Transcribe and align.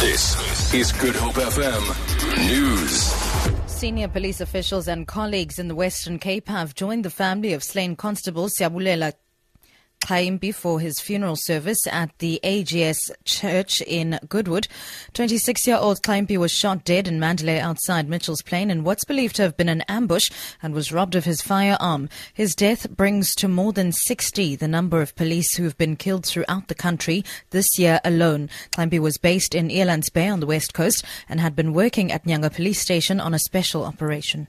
This 0.00 0.74
is 0.74 0.92
Good 0.92 1.16
Hope 1.16 1.36
FM 1.36 2.50
News. 2.50 2.92
Senior 3.66 4.08
police 4.08 4.42
officials 4.42 4.88
and 4.88 5.08
colleagues 5.08 5.58
in 5.58 5.68
the 5.68 5.74
Western 5.74 6.18
Cape 6.18 6.48
have 6.48 6.74
joined 6.74 7.02
the 7.02 7.10
family 7.10 7.54
of 7.54 7.64
slain 7.64 7.96
constable 7.96 8.48
Siyabulela 8.48 9.14
Xayimpi 10.06 10.46
before 10.46 10.78
his 10.78 11.00
funeral 11.00 11.34
service 11.36 11.86
at 11.90 12.16
the 12.18 12.38
AGS 12.44 13.10
Church 13.24 13.80
in 13.80 14.18
Goodwood. 14.28 14.68
26-year-old 15.14 16.00
Xayimpi 16.02 16.36
was 16.36 16.52
shot 16.52 16.84
dead 16.84 17.08
in 17.08 17.18
Mandalay 17.18 17.58
outside 17.58 18.08
Mitchell's 18.08 18.42
Plain 18.42 18.70
in 18.70 18.84
what's 18.84 19.04
believed 19.04 19.34
to 19.36 19.42
have 19.42 19.56
been 19.56 19.68
an 19.68 19.82
ambush 19.88 20.30
and 20.62 20.74
was 20.74 20.92
robbed 20.92 21.16
of 21.16 21.24
his 21.24 21.42
firearm. 21.42 22.08
His 22.32 22.54
death 22.54 22.88
brings 22.90 23.34
to 23.34 23.48
more 23.48 23.72
than 23.72 23.90
60 23.90 24.54
the 24.54 24.68
number 24.68 25.02
of 25.02 25.16
police 25.16 25.56
who 25.56 25.64
have 25.64 25.76
been 25.76 25.96
killed 25.96 26.24
throughout 26.24 26.68
the 26.68 26.74
country 26.74 27.24
this 27.50 27.78
year 27.78 28.00
alone. 28.04 28.48
Xayimpi 28.76 29.00
was 29.00 29.18
based 29.18 29.54
in 29.54 29.68
Elands 29.68 30.12
Bay 30.12 30.28
on 30.28 30.40
the 30.40 30.46
west 30.46 30.72
coast 30.72 31.04
and 31.28 31.40
had 31.40 31.56
been 31.56 31.72
working 31.72 32.12
at 32.12 32.24
Nyanga 32.24 32.54
police 32.54 32.80
station 32.80 33.20
on 33.20 33.34
a 33.34 33.38
special 33.40 33.84
operation. 33.84 34.46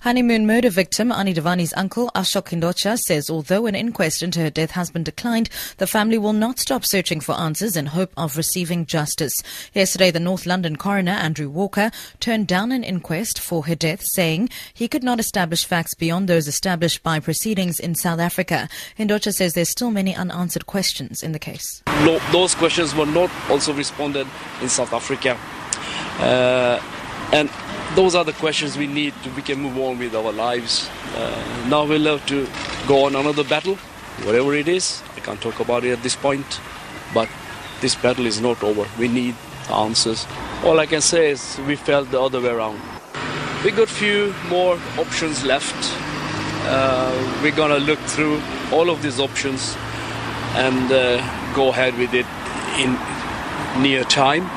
Honeymoon 0.00 0.46
murder 0.46 0.70
victim 0.70 1.10
Anni 1.10 1.34
Dewani's 1.34 1.74
uncle 1.76 2.08
Ashok 2.14 2.50
Hindocha 2.50 2.96
says 2.96 3.28
although 3.28 3.66
an 3.66 3.74
inquest 3.74 4.22
into 4.22 4.38
her 4.38 4.50
death 4.50 4.70
has 4.70 4.90
been 4.90 5.02
declined, 5.02 5.50
the 5.78 5.88
family 5.88 6.18
will 6.18 6.32
not 6.32 6.60
stop 6.60 6.84
searching 6.84 7.18
for 7.20 7.32
answers 7.32 7.76
in 7.76 7.86
hope 7.86 8.12
of 8.16 8.36
receiving 8.36 8.86
justice. 8.86 9.32
Yesterday, 9.74 10.12
the 10.12 10.20
North 10.20 10.46
London 10.46 10.76
coroner 10.76 11.12
Andrew 11.12 11.48
Walker 11.48 11.90
turned 12.20 12.46
down 12.46 12.70
an 12.70 12.84
inquest 12.84 13.40
for 13.40 13.66
her 13.66 13.74
death, 13.74 14.02
saying 14.12 14.50
he 14.72 14.86
could 14.86 15.02
not 15.02 15.18
establish 15.18 15.64
facts 15.64 15.94
beyond 15.94 16.28
those 16.28 16.46
established 16.46 17.02
by 17.02 17.18
proceedings 17.18 17.80
in 17.80 17.96
South 17.96 18.20
Africa. 18.20 18.68
Hindocha 18.96 19.32
says 19.32 19.54
there's 19.54 19.70
still 19.70 19.90
many 19.90 20.14
unanswered 20.14 20.66
questions 20.66 21.24
in 21.24 21.32
the 21.32 21.40
case. 21.40 21.82
No, 22.04 22.20
those 22.30 22.54
questions 22.54 22.94
were 22.94 23.06
not 23.06 23.30
also 23.50 23.72
responded 23.72 24.28
in 24.62 24.68
South 24.68 24.92
Africa. 24.92 25.36
Uh, 26.20 26.80
and 27.32 27.50
those 27.98 28.14
are 28.14 28.24
the 28.24 28.32
questions 28.34 28.78
we 28.78 28.86
need 28.86 29.12
to 29.24 29.30
we 29.30 29.42
can 29.42 29.60
move 29.60 29.76
on 29.76 29.98
with 29.98 30.14
our 30.14 30.30
lives. 30.30 30.88
Uh, 31.16 31.66
now 31.68 31.84
we'll 31.84 32.16
have 32.16 32.24
to 32.26 32.46
go 32.86 33.06
on 33.06 33.16
another 33.16 33.42
battle, 33.42 33.74
whatever 34.22 34.54
it 34.54 34.68
is. 34.68 35.02
I 35.16 35.20
can't 35.20 35.40
talk 35.40 35.58
about 35.58 35.82
it 35.82 35.90
at 35.90 36.02
this 36.04 36.14
point, 36.14 36.60
but 37.12 37.28
this 37.80 37.96
battle 37.96 38.24
is 38.24 38.40
not 38.40 38.62
over. 38.62 38.86
We 39.00 39.08
need 39.08 39.34
answers. 39.68 40.28
All 40.64 40.78
I 40.78 40.86
can 40.86 41.00
say 41.00 41.32
is 41.32 41.58
we 41.66 41.74
felt 41.74 42.12
the 42.12 42.20
other 42.20 42.40
way 42.40 42.50
around. 42.50 42.80
We 43.64 43.72
got 43.72 43.88
few 43.88 44.32
more 44.48 44.78
options 44.96 45.44
left. 45.44 45.74
Uh, 46.68 47.40
we're 47.42 47.56
gonna 47.56 47.80
look 47.80 47.98
through 48.14 48.40
all 48.70 48.90
of 48.90 49.02
these 49.02 49.18
options 49.18 49.76
and 50.54 50.92
uh, 50.92 51.18
go 51.52 51.70
ahead 51.70 51.98
with 51.98 52.14
it 52.14 52.26
in 52.78 52.96
near 53.82 54.04
time. 54.04 54.48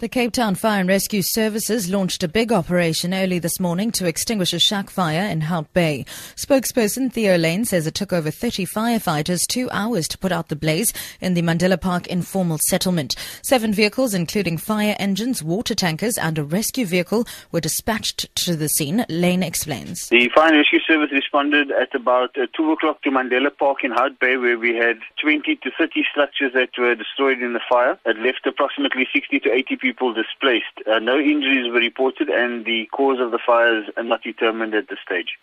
The 0.00 0.08
Cape 0.08 0.32
Town 0.32 0.54
Fire 0.54 0.80
and 0.80 0.88
Rescue 0.88 1.20
Services 1.20 1.90
launched 1.90 2.22
a 2.22 2.28
big 2.28 2.52
operation 2.52 3.12
early 3.12 3.38
this 3.38 3.60
morning 3.60 3.90
to 3.92 4.06
extinguish 4.06 4.54
a 4.54 4.58
shack 4.58 4.88
fire 4.88 5.26
in 5.26 5.42
Hout 5.42 5.70
Bay. 5.74 6.06
Spokesperson 6.36 7.12
Theo 7.12 7.36
Layne 7.36 7.66
says 7.66 7.86
it 7.86 7.92
took 7.92 8.10
over 8.10 8.30
30 8.30 8.64
firefighters 8.64 9.46
two 9.46 9.68
hours 9.72 10.08
to 10.08 10.16
put 10.16 10.32
out 10.32 10.48
the 10.48 10.56
blaze 10.56 10.94
in 11.20 11.34
the 11.34 11.42
Mandela 11.42 11.78
Park 11.78 12.06
informal 12.06 12.56
settlement. 12.66 13.14
Seven 13.42 13.74
vehicles, 13.74 14.14
including 14.14 14.56
fire 14.56 14.96
engines, 14.98 15.42
water 15.42 15.74
tankers, 15.74 16.16
and 16.16 16.38
a 16.38 16.44
rescue 16.44 16.86
vehicle, 16.86 17.26
were 17.52 17.60
dispatched 17.60 18.34
to 18.36 18.56
the 18.56 18.70
scene. 18.70 19.04
Layne 19.10 19.42
explains. 19.42 20.08
The 20.08 20.30
Fire 20.34 20.48
and 20.48 20.56
Rescue 20.56 20.80
Service 20.80 21.12
responded 21.12 21.72
at 21.72 21.94
about 21.94 22.38
uh, 22.38 22.46
2 22.56 22.72
o'clock 22.72 23.02
to 23.02 23.10
Mandela 23.10 23.54
Park 23.54 23.84
in 23.84 23.90
Hout 23.90 24.18
Bay, 24.18 24.38
where 24.38 24.58
we 24.58 24.74
had 24.74 24.96
20 25.22 25.56
to 25.56 25.70
30 25.76 26.04
structures 26.10 26.54
that 26.54 26.70
were 26.78 26.94
destroyed 26.94 27.42
in 27.42 27.52
the 27.52 27.60
fire. 27.68 27.98
It 28.06 28.16
left 28.16 28.46
approximately 28.46 29.06
60 29.12 29.40
to 29.40 29.52
80 29.52 29.76
people 29.76 29.89
people 29.90 30.14
displaced. 30.14 30.76
Uh, 30.86 31.00
no 31.00 31.18
injuries 31.18 31.66
were 31.72 31.80
reported, 31.80 32.28
and 32.28 32.64
the 32.64 32.86
cause 32.92 33.18
of 33.20 33.32
the 33.32 33.40
fires 33.44 33.86
are 33.96 34.04
not 34.04 34.22
determined 34.22 34.72
at 34.72 34.88
this 34.88 34.98
stage. 35.04 35.36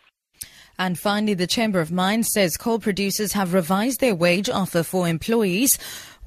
And 0.79 0.97
finally, 0.97 1.33
the 1.33 1.47
Chamber 1.47 1.81
of 1.81 1.91
Mines 1.91 2.29
says 2.33 2.55
coal 2.55 2.79
producers 2.79 3.33
have 3.33 3.53
revised 3.53 3.99
their 3.99 4.15
wage 4.15 4.49
offer 4.49 4.83
for 4.83 5.07
employees 5.07 5.77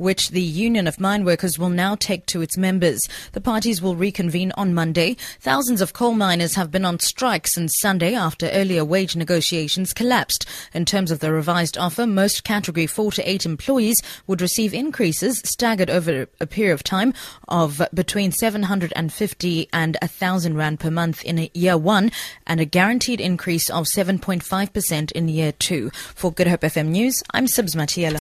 which 0.00 0.30
the 0.30 0.40
Union 0.40 0.86
of 0.86 0.98
Mine 0.98 1.24
Workers 1.24 1.58
will 1.58 1.68
now 1.68 1.94
take 1.94 2.24
to 2.26 2.40
its 2.40 2.56
members. 2.56 3.00
The 3.32 3.40
parties 3.40 3.82
will 3.82 3.94
reconvene 3.94 4.50
on 4.56 4.72
Monday. 4.72 5.16
Thousands 5.40 5.82
of 5.82 5.92
coal 5.92 6.14
miners 6.14 6.54
have 6.54 6.70
been 6.70 6.86
on 6.86 6.98
strike 7.00 7.46
since 7.46 7.78
Sunday 7.78 8.14
after 8.14 8.48
earlier 8.48 8.84
wage 8.84 9.14
negotiations 9.14 9.92
collapsed. 9.92 10.46
In 10.72 10.86
terms 10.86 11.10
of 11.10 11.20
the 11.20 11.32
revised 11.32 11.76
offer, 11.76 12.06
most 12.06 12.44
category 12.44 12.86
4 12.86 13.12
to 13.12 13.30
8 13.30 13.44
employees 13.44 14.00
would 14.26 14.40
receive 14.40 14.72
increases 14.72 15.42
staggered 15.44 15.90
over 15.90 16.26
a 16.40 16.46
period 16.46 16.72
of 16.72 16.82
time 16.82 17.12
of 17.48 17.82
between 17.92 18.32
750 18.32 19.68
and 19.72 19.96
1000 20.00 20.56
rand 20.56 20.80
per 20.80 20.90
month 20.90 21.22
in 21.24 21.50
year 21.52 21.76
1 21.76 22.10
and 22.46 22.60
a 22.60 22.64
guaranteed 22.64 23.20
increase 23.20 23.68
of 23.68 23.84
7.5% 23.84 25.12
in 25.12 25.28
year 25.28 25.52
2. 25.52 25.90
For 26.14 26.32
Good 26.32 26.48
Hope 26.48 26.62
FM 26.62 26.88
News, 26.88 27.22
I'm 27.32 27.46
Sibs 27.46 27.76
Matiela. 27.76 28.18